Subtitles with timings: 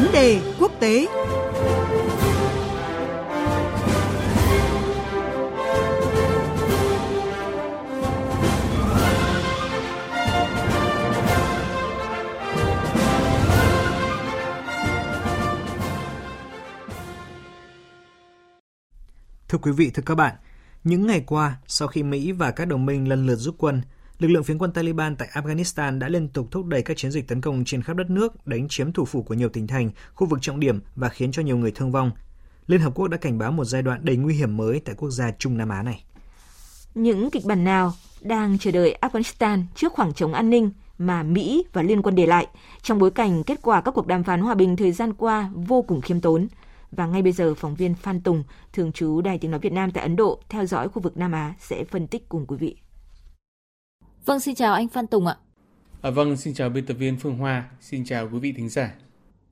[0.00, 1.06] Vấn đề quốc tế.
[19.48, 20.34] Thưa quý vị, thưa các bạn,
[20.84, 23.82] những ngày qua, sau khi Mỹ và các đồng minh lần lượt rút quân,
[24.18, 27.28] lực lượng phiến quân Taliban tại Afghanistan đã liên tục thúc đẩy các chiến dịch
[27.28, 30.26] tấn công trên khắp đất nước, đánh chiếm thủ phủ của nhiều tỉnh thành, khu
[30.26, 32.10] vực trọng điểm và khiến cho nhiều người thương vong.
[32.66, 35.10] Liên Hợp Quốc đã cảnh báo một giai đoạn đầy nguy hiểm mới tại quốc
[35.10, 36.04] gia Trung Nam Á này.
[36.94, 41.64] Những kịch bản nào đang chờ đợi Afghanistan trước khoảng trống an ninh mà Mỹ
[41.72, 42.46] và Liên quân để lại
[42.82, 45.82] trong bối cảnh kết quả các cuộc đàm phán hòa bình thời gian qua vô
[45.82, 46.48] cùng khiêm tốn?
[46.90, 49.90] Và ngay bây giờ, phóng viên Phan Tùng, thường trú Đài Tiếng Nói Việt Nam
[49.90, 52.76] tại Ấn Độ, theo dõi khu vực Nam Á sẽ phân tích cùng quý vị.
[54.28, 55.36] Vâng, xin chào anh Phan Tùng ạ.
[56.02, 58.94] À, vâng, xin chào biên tập viên Phương Hoa, xin chào quý vị thính giả.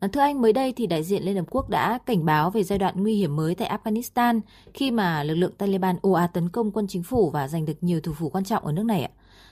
[0.00, 2.62] À, thưa anh, mới đây thì đại diện Liên Hợp Quốc đã cảnh báo về
[2.62, 4.40] giai đoạn nguy hiểm mới tại Afghanistan
[4.74, 7.74] khi mà lực lượng Taliban ồ ạt tấn công quân chính phủ và giành được
[7.80, 9.10] nhiều thủ phủ quan trọng ở nước này ạ.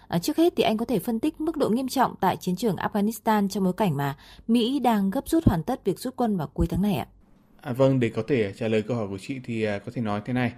[0.08, 2.56] À, trước hết thì anh có thể phân tích mức độ nghiêm trọng tại chiến
[2.56, 4.16] trường Afghanistan trong bối cảnh mà
[4.48, 7.06] Mỹ đang gấp rút hoàn tất việc rút quân vào cuối tháng này ạ.
[7.60, 10.02] À, vâng, để có thể trả lời câu hỏi của chị thì à, có thể
[10.02, 10.52] nói thế này.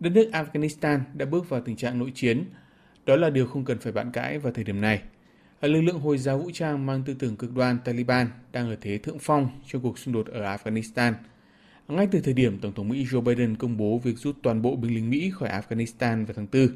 [0.00, 2.44] Đất nước Afghanistan đã bước vào tình trạng nội chiến.
[3.08, 5.02] Đó là điều không cần phải bàn cãi vào thời điểm này.
[5.60, 8.98] Lực lượng Hồi giáo vũ trang mang tư tưởng cực đoan Taliban đang ở thế
[8.98, 11.12] thượng phong trong cuộc xung đột ở Afghanistan.
[11.88, 14.76] Ngay từ thời điểm Tổng thống Mỹ Joe Biden công bố việc rút toàn bộ
[14.76, 16.68] binh lính Mỹ khỏi Afghanistan vào tháng 4,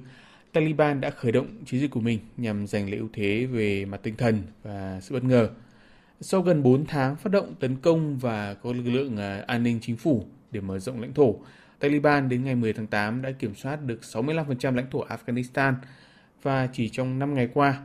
[0.52, 4.00] Taliban đã khởi động chiến dịch của mình nhằm giành lấy ưu thế về mặt
[4.02, 5.48] tinh thần và sự bất ngờ.
[6.20, 9.78] Sau gần 4 tháng phát động tấn công và có lực lượng à, an ninh
[9.82, 11.36] chính phủ để mở rộng lãnh thổ,
[11.78, 15.74] Taliban đến ngày 10 tháng 8 đã kiểm soát được 65% lãnh thổ Afghanistan
[16.42, 17.82] và chỉ trong 5 ngày qua,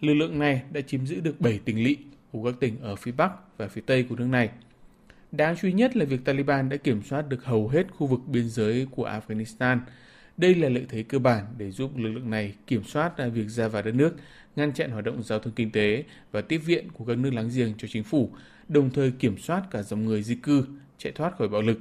[0.00, 1.96] lực lượng này đã chiếm giữ được 7 tỉnh lỵ
[2.32, 4.50] của các tỉnh ở phía Bắc và phía Tây của nước này.
[5.32, 8.20] Đáng chú ý nhất là việc Taliban đã kiểm soát được hầu hết khu vực
[8.26, 9.78] biên giới của Afghanistan.
[10.36, 13.68] Đây là lợi thế cơ bản để giúp lực lượng này kiểm soát việc ra
[13.68, 14.16] vào đất nước
[14.56, 17.50] ngăn chặn hoạt động giao thương kinh tế và tiếp viện của các nước láng
[17.54, 18.30] giềng cho chính phủ,
[18.68, 20.64] đồng thời kiểm soát cả dòng người di cư
[20.98, 21.80] chạy thoát khỏi bạo lực.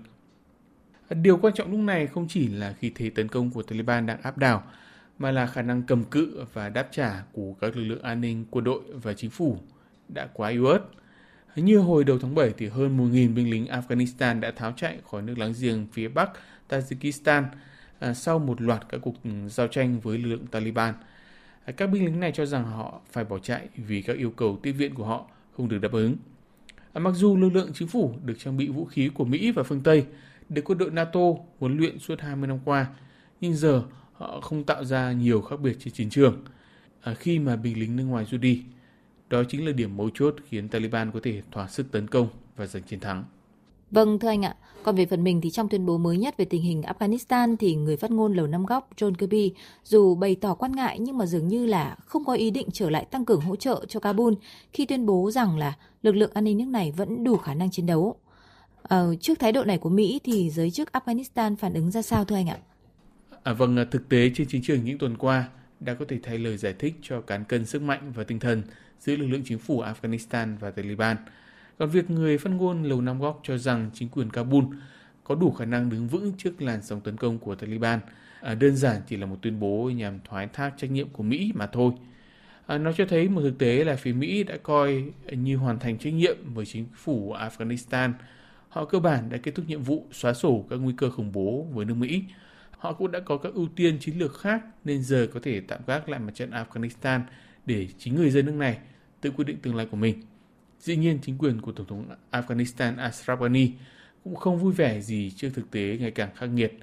[1.09, 4.21] Điều quan trọng lúc này không chỉ là khi thế tấn công của Taliban đang
[4.21, 4.63] áp đảo,
[5.19, 8.45] mà là khả năng cầm cự và đáp trả của các lực lượng an ninh,
[8.51, 9.57] quân đội và chính phủ
[10.07, 10.79] đã quá yếu ớt.
[11.55, 15.21] Như hồi đầu tháng 7 thì hơn 1.000 binh lính Afghanistan đã tháo chạy khỏi
[15.21, 16.29] nước láng giềng phía Bắc
[16.69, 17.43] Tajikistan
[17.99, 19.15] à, sau một loạt các cuộc
[19.47, 20.93] giao tranh với lực lượng Taliban
[21.65, 24.59] à,– các binh lính này cho rằng họ phải bỏ chạy vì các yêu cầu
[24.63, 25.25] tiếp viện của họ
[25.57, 26.15] không được đáp ứng.
[26.93, 29.63] À, mặc dù lực lượng chính phủ được trang bị vũ khí của Mỹ và
[29.63, 30.05] phương Tây,
[30.49, 31.19] được quân đội NATO
[31.59, 32.87] huấn luyện suốt 20 năm qua,
[33.41, 33.83] nhưng giờ
[34.19, 36.37] họ không tạo ra nhiều khác biệt trên chiến trường
[37.01, 38.63] à, khi mà binh lính nước ngoài rút đi.
[39.29, 42.65] Đó chính là điểm mấu chốt khiến Taliban có thể thỏa sức tấn công và
[42.65, 43.23] giành chiến thắng.
[43.91, 46.45] Vâng thưa anh ạ, còn về phần mình thì trong tuyên bố mới nhất về
[46.45, 49.51] tình hình Afghanistan thì người phát ngôn Lầu Năm Góc John Kirby
[49.83, 52.89] dù bày tỏ quan ngại nhưng mà dường như là không có ý định trở
[52.89, 54.33] lại tăng cường hỗ trợ cho Kabul
[54.73, 57.71] khi tuyên bố rằng là lực lượng an ninh nước này vẫn đủ khả năng
[57.71, 58.15] chiến đấu.
[58.83, 62.25] À, trước thái độ này của Mỹ thì giới chức Afghanistan phản ứng ra sao
[62.25, 62.57] thưa anh ạ?
[63.43, 66.37] À, vâng, à, thực tế trên chiến trường những tuần qua đã có thể thay
[66.37, 68.63] lời giải thích cho cán cân sức mạnh và tinh thần
[68.99, 71.17] giữa lực lượng chính phủ Afghanistan và Taliban–
[71.79, 74.65] còn việc người phát ngôn Lầu Năm Góc cho rằng chính quyền Kabul
[75.23, 77.99] có đủ khả năng đứng vững trước làn sóng tấn công của Taliban
[78.41, 81.51] à, đơn giản chỉ là một tuyên bố nhằm thoái thác trách nhiệm của Mỹ
[81.55, 81.91] mà thôi.
[82.65, 85.97] À, nó cho thấy một thực tế là phía Mỹ đã coi như hoàn thành
[85.97, 88.11] trách nhiệm với chính phủ Afghanistan.
[88.69, 91.67] Họ cơ bản đã kết thúc nhiệm vụ xóa sổ các nguy cơ khủng bố
[91.73, 92.23] với nước Mỹ.
[92.79, 95.79] Họ cũng đã có các ưu tiên chiến lược khác nên giờ có thể tạm
[95.87, 97.21] gác lại mặt trận Afghanistan
[97.65, 98.77] để chính người dân nước này
[99.21, 100.21] tự quyết định tương lai của mình.
[100.79, 103.71] Dĩ nhiên, chính quyền của Tổng thống Afghanistan Ashraf Ghani
[104.23, 106.73] cũng không vui vẻ gì trước thực tế ngày càng khắc nghiệt.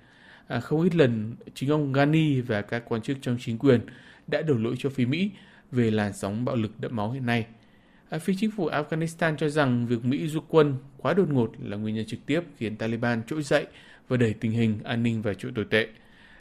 [0.46, 3.80] À, không ít lần, chính ông Ghani và các quan chức trong chính quyền
[4.26, 5.30] đã đổ lỗi cho phía Mỹ
[5.72, 7.46] về làn sóng bạo lực đẫm máu hiện nay.
[8.10, 11.76] À, phía chính phủ Afghanistan cho rằng việc Mỹ rút quân quá đột ngột là
[11.76, 13.66] nguyên nhân trực tiếp khiến Taliban trỗi dậy
[14.08, 15.88] và đẩy tình hình an ninh vào chỗ tồi tệ.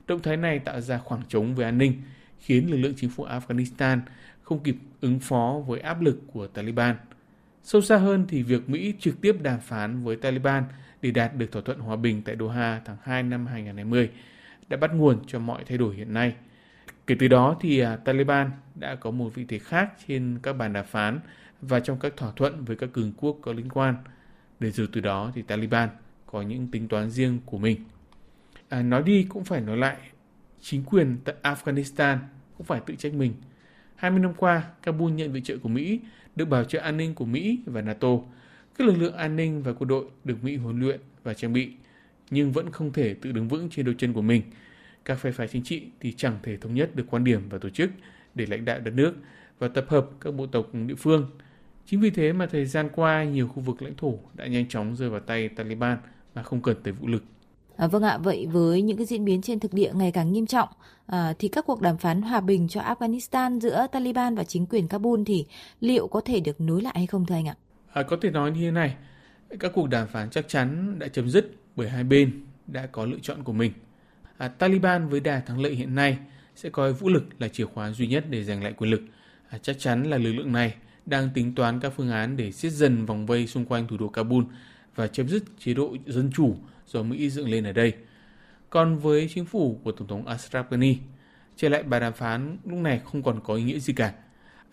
[0.07, 2.01] Động thái này tạo ra khoảng trống về an ninh,
[2.39, 3.99] khiến lực lượng chính phủ Afghanistan
[4.43, 6.95] không kịp ứng phó với áp lực của Taliban–
[7.65, 10.63] Sâu xa hơn thì việc Mỹ trực tiếp đàm phán với Taliban
[11.01, 14.09] để đạt được thỏa thuận hòa bình tại Doha tháng 2 năm 2020
[14.69, 16.35] đã bắt nguồn cho mọi thay đổi hiện nay.
[17.07, 20.73] Kể từ đó thì à, Taliban đã có một vị thế khác trên các bàn
[20.73, 21.19] đàm phán
[21.61, 23.95] và trong các thỏa thuận với các cường quốc có liên quan.
[24.59, 25.89] Để rồi từ đó thì Taliban
[26.25, 27.77] có những tính toán riêng của mình.
[28.69, 29.97] À, nói đi cũng phải nói lại,
[30.61, 32.17] chính quyền tại Afghanistan
[32.57, 33.33] cũng phải tự trách mình.
[33.95, 35.99] 20 năm qua, Kabul nhận viện trợ của Mỹ
[36.35, 38.09] được bảo trợ an ninh của Mỹ và NATO.
[38.77, 41.71] Các lực lượng an ninh và quân đội được Mỹ huấn luyện và trang bị,
[42.29, 44.41] nhưng vẫn không thể tự đứng vững trên đôi chân của mình.
[45.05, 47.69] Các phe phái chính trị thì chẳng thể thống nhất được quan điểm và tổ
[47.69, 47.89] chức
[48.35, 49.13] để lãnh đạo đất nước
[49.59, 51.29] và tập hợp các bộ tộc địa phương.
[51.85, 54.95] Chính vì thế mà thời gian qua nhiều khu vực lãnh thổ đã nhanh chóng
[54.95, 55.97] rơi vào tay Taliban
[56.35, 57.23] mà không cần tới vũ lực.
[57.77, 60.45] À, vâng ạ, vậy với những cái diễn biến trên thực địa ngày càng nghiêm
[60.45, 60.69] trọng
[61.05, 64.87] à, thì các cuộc đàm phán hòa bình cho Afghanistan giữa Taliban và chính quyền
[64.87, 65.45] Kabul thì
[65.79, 67.55] liệu có thể được nối lại hay không thưa anh ạ?
[67.93, 68.95] À, có thể nói như thế này,
[69.59, 73.19] các cuộc đàm phán chắc chắn đã chấm dứt bởi hai bên đã có lựa
[73.21, 73.71] chọn của mình.
[74.37, 76.17] À, Taliban với đà thắng lợi hiện nay
[76.55, 79.01] sẽ coi vũ lực là chìa khóa duy nhất để giành lại quyền lực.
[79.49, 82.71] À, chắc chắn là lực lượng này đang tính toán các phương án để siết
[82.71, 84.43] dần vòng vây xung quanh thủ đô Kabul
[84.95, 86.55] và chấm dứt chế độ dân chủ
[86.87, 87.93] do Mỹ dựng lên ở đây.
[88.69, 90.97] Còn với chính phủ của Tổng thống Ashraf Ghani,
[91.55, 94.13] trở lại bài đàm phán lúc này không còn có ý nghĩa gì cả.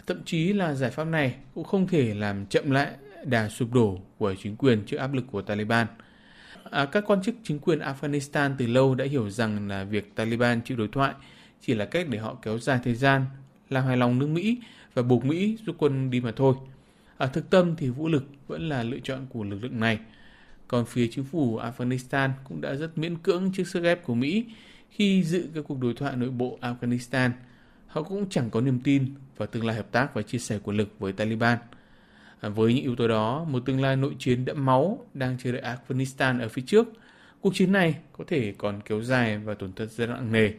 [0.06, 2.92] Thậm chí là giải pháp này cũng không thể làm chậm lại
[3.24, 5.86] đà sụp đổ của chính quyền trước áp lực của Taliban.
[6.70, 10.60] À, các quan chức chính quyền Afghanistan từ lâu đã hiểu rằng là việc Taliban
[10.64, 11.14] chịu đối thoại
[11.60, 13.24] chỉ là cách để họ kéo dài thời gian,
[13.70, 14.58] làm hài lòng nước Mỹ
[14.94, 16.54] và buộc Mỹ rút quân đi mà thôi.
[17.22, 19.98] Ở thực tâm thì vũ lực vẫn là lựa chọn của lực lượng này.
[20.68, 24.46] Còn phía chính phủ Afghanistan cũng đã rất miễn cưỡng trước sức ép của Mỹ
[24.90, 27.30] khi dự các cuộc đối thoại nội bộ Afghanistan.
[27.86, 30.76] Họ cũng chẳng có niềm tin vào tương lai hợp tác và chia sẻ quyền
[30.76, 31.58] lực với Taliban.
[32.40, 35.52] À, với những yếu tố đó, một tương lai nội chiến đẫm máu đang chờ
[35.52, 36.88] đợi Afghanistan ở phía trước.
[37.40, 40.50] Cuộc chiến này có thể còn kéo dài và tổn thất rất nặng nề,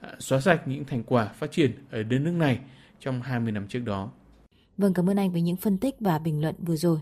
[0.00, 2.58] à, xóa sạch những thành quả phát triển ở đất nước này
[3.00, 4.10] trong 20 năm trước đó.
[4.78, 6.98] Vâng, cảm ơn anh với những phân tích và bình luận vừa rồi.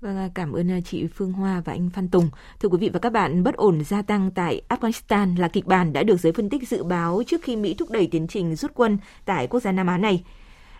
[0.00, 2.30] Vâng, à, cảm ơn à, chị Phương Hoa và anh Phan Tùng.
[2.60, 5.92] Thưa quý vị và các bạn, bất ổn gia tăng tại Afghanistan là kịch bản
[5.92, 8.70] đã được giới phân tích dự báo trước khi Mỹ thúc đẩy tiến trình rút
[8.74, 10.24] quân tại quốc gia Nam Á này.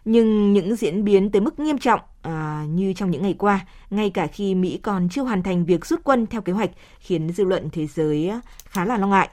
[0.04, 4.10] Nhưng những diễn biến tới mức nghiêm trọng à, như trong những ngày qua, ngay
[4.10, 7.44] cả khi Mỹ còn chưa hoàn thành việc rút quân theo kế hoạch, khiến dư
[7.44, 8.32] luận thế giới
[8.64, 9.28] khá là lo ngại.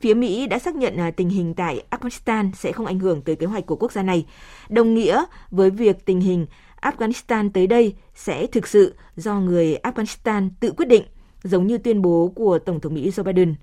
[0.00, 3.36] Phía Mỹ đã xác nhận à, tình hình tại Afghanistan sẽ không ảnh hưởng tới
[3.36, 4.26] kế hoạch của quốc gia này,
[4.68, 6.46] đồng nghĩa với việc tình hình
[6.80, 11.04] Afghanistan tới đây sẽ thực sự do người Afghanistan tự quyết định,
[11.42, 13.54] giống như tuyên bố của Tổng thống Mỹ Joe Biden.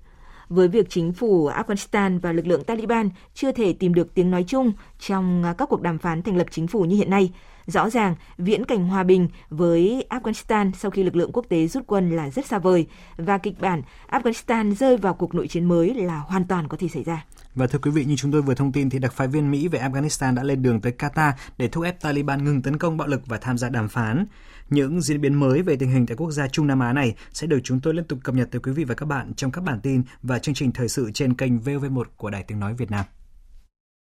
[0.48, 4.44] Với việc chính phủ Afghanistan và lực lượng Taliban chưa thể tìm được tiếng nói
[4.48, 7.32] chung trong à, các cuộc đàm phán thành lập chính phủ như hiện nay,
[7.66, 11.86] rõ ràng viễn cảnh hòa bình với Afghanistan sau khi lực lượng quốc tế rút
[11.86, 12.86] quân là rất xa vời
[13.16, 16.88] và kịch bản Afghanistan rơi vào cuộc nội chiến mới là hoàn toàn có thể
[16.88, 17.24] xảy ra.
[17.58, 19.68] Và thưa quý vị, như chúng tôi vừa thông tin thì đặc phái viên Mỹ
[19.68, 23.08] về Afghanistan đã lên đường tới Qatar để thúc ép Taliban ngừng tấn công bạo
[23.08, 24.26] lực và tham gia đàm phán.
[24.70, 27.46] Những diễn biến mới về tình hình tại quốc gia Trung Nam Á này sẽ
[27.46, 29.64] được chúng tôi liên tục cập nhật tới quý vị và các bạn trong các
[29.64, 32.90] bản tin và chương trình thời sự trên kênh VOV1 của Đài Tiếng Nói Việt
[32.90, 33.04] Nam.